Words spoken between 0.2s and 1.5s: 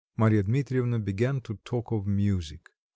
Dmitrievna began